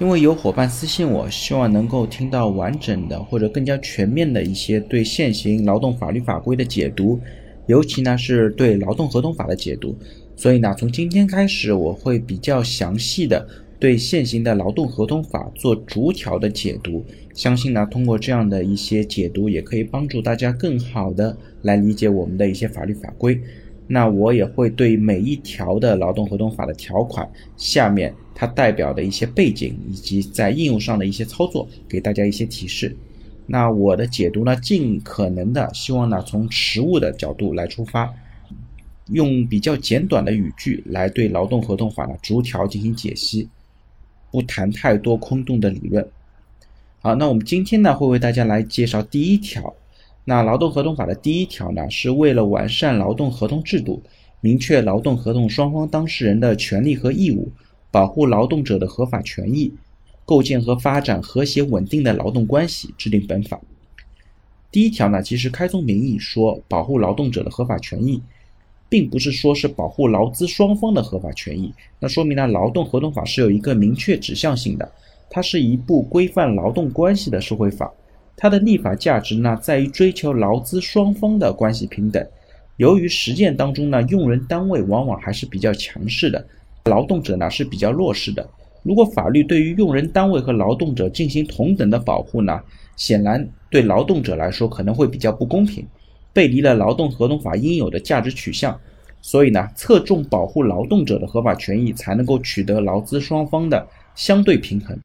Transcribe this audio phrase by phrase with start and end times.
[0.00, 7.18] 因为有伙伴私信我，希望能够听到完整的或者更加全面的一些对现行劳动法律法规的解读，
[7.66, 9.96] 尤其呢是对劳动合同法的解读。
[10.36, 13.48] 所以呢，从今天开始，我会比较详细的
[13.80, 17.02] 对现行的劳动合同法做逐条的解读。
[17.32, 23.40] 相信呢，通过这样的一些解读，也可以帮助大家更好的来理解我们的一些法律法规。
[23.88, 32.96] 那我也会对每一条的劳动合同法的条款下面它代表的一些背景以及在应用上的一些操作，给大家一些提示。
[33.46, 38.12] 那我的解读呢，尽可能的希望呢从实务的角度来出发，
[39.10, 43.48] 用比较简短的语句来对劳动合同法呢逐条进行解析，
[44.32, 46.04] 不谈太多空洞的理论。
[46.98, 49.72] 好，那我们今天呢会为大家来介绍第一条。
[50.28, 54.02] 那劳动合同法的第一条呢，是为了完善劳动合同制度，
[54.40, 57.48] 明确劳动合同双方当事人的权利和义务，
[57.92, 59.72] 保护劳动者的合法权益，
[60.24, 63.60] 构建和发展和谐稳定的劳动关系，制定本法。
[64.72, 68.20] 第一条呢，其实开宗明义说保护劳动者的合法权益，
[68.88, 71.72] 并不是说是保护劳资双方的合法权益。
[72.00, 74.90] 那说明呢，劳动合同法是有一个明确指向性的，
[75.30, 77.92] 它是一部规范劳动关系的社会法。
[78.36, 82.24] 它的立法价值呢，在于追求劳资双方的关系平等。
[82.76, 86.46] 由于实践当中呢，用人单位往往还是比较强势的，
[86.84, 88.46] 劳动者呢是比较弱势的。
[88.82, 92.60] 如果法律对于用人单位和劳动者进行同等的保护呢，
[92.94, 95.84] 显然对劳动者来说可能会比较不公平，
[96.32, 98.78] 背离了劳动合同法应有的价值取向。
[99.22, 104.96] 所以呢，侧重保护劳动者的合法权益，才能够取得劳资双方的相对平衡。